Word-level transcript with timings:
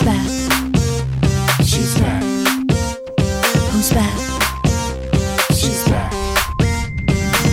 Who's 0.00 0.08
back? 0.08 0.26
She's 1.62 1.94
back. 2.00 2.22
Who's 3.70 3.92
back? 3.92 4.16
She's 5.52 5.84
back. 5.84 6.12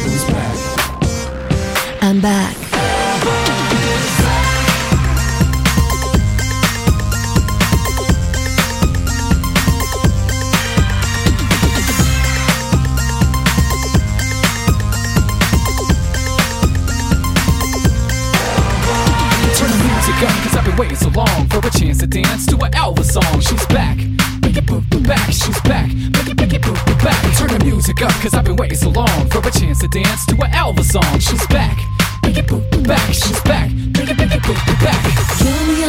Who's 0.06 0.24
back? 0.24 0.56
I'm 2.02 2.22
back. 2.22 2.56
Waited 20.78 20.98
so 21.00 21.10
long 21.10 21.48
for 21.48 21.58
a 21.58 21.72
chance 21.72 21.98
to 21.98 22.08
dance 22.08 22.46
to 22.46 22.56
an 22.58 22.72
Elva's 22.76 23.12
song. 23.12 23.40
She's 23.40 23.66
back. 23.66 23.98
Make 24.44 24.58
it 24.58 24.66
boop 24.68 24.82
boop 24.90 25.08
back. 25.08 25.32
She's 25.32 25.60
back. 25.62 25.88
Make 25.88 26.28
it 26.28 26.38
make 26.38 26.54
it 26.54 26.62
boop 26.62 26.76
boop 26.86 27.04
back. 27.04 27.20
Turn 27.36 27.48
the 27.48 27.66
music 27.66 28.00
up, 28.04 28.12
cause 28.22 28.36
I've 28.36 28.46
been 28.46 28.58
waiting 28.58 28.78
so 28.78 28.90
long 28.90 29.28
for 29.30 29.40
a 29.40 29.50
chance 29.50 29.80
to 29.80 29.88
dance 29.88 30.28
to 30.28 30.36
an 30.36 30.54
Elva's 30.54 30.92
song. 30.92 31.18
She's 31.20 31.48
back. 31.48 31.76
Make 32.22 32.38
it 32.38 32.46
boop 32.46 32.62
boop 32.70 32.88
back. 32.88 33.12
She's 33.12 33.42
back. 33.42 33.72
Make 33.72 34.12
it 34.12 34.18
make 34.18 34.36
it 34.36 34.44
boop 34.44 34.56
boop 34.56 34.84
back. 34.84 35.87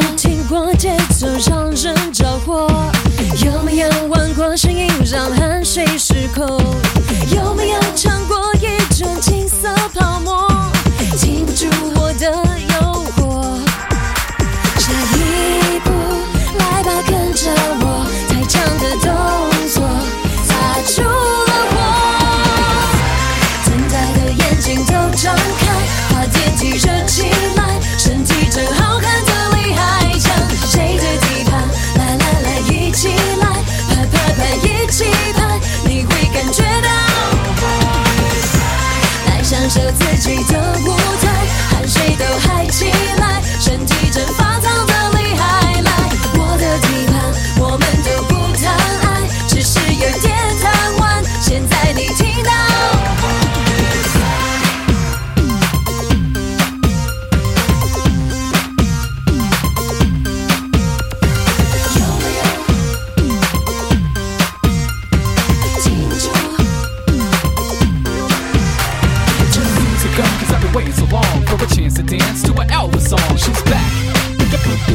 waits 70.78 71.00
along 71.00 71.42
for 71.46 71.56
a 71.64 71.66
chance 71.66 71.94
to 71.94 72.02
dance 72.04 72.42
to 72.42 72.52
an 72.60 72.70
Elva's 72.70 73.08
song. 73.08 73.36
She's 73.36 73.62
back, 73.62 73.92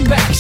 back 0.08 0.34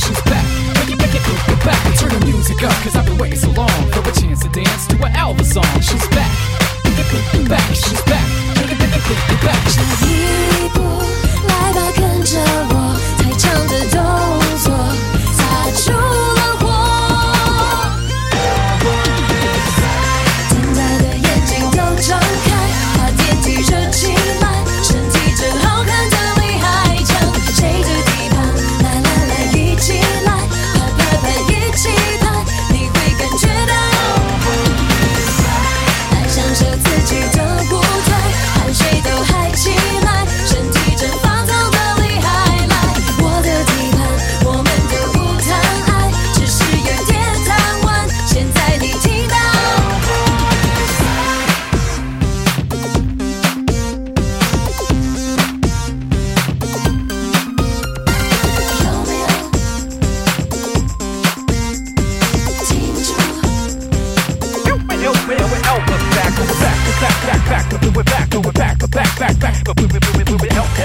do 68.34 68.50
it 68.50 68.54
back, 68.56 68.80
back, 68.80 68.90
back, 68.90 69.20
back, 69.20 69.40
back. 69.40 69.64
But 69.64 69.80
we, 69.80 69.86
we, 69.86 70.00
we, 70.18 70.24
we, 70.24 70.36
we, 70.42 70.50
alpha, 70.50 70.84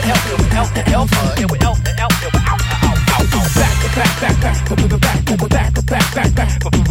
alpha, 0.53 0.91
alpha, 0.93 1.41
and 1.41 1.51
we 1.51 1.59
alpha, 1.61 1.91
alpha, 1.99 2.29
alpha, 2.45 2.75
alpha, 2.85 3.15
alpha, 3.17 3.41
back, 3.59 3.77
back, 3.97 4.21
back, 4.21 4.41
back. 4.43 4.69
But 4.69 4.77
we, 4.77 4.89
we, 4.89 4.99
back, 4.99 5.31
we, 5.31 5.49
back, 5.49 5.75
back, 5.87 6.15
back, 6.15 6.35
back. 6.35 6.88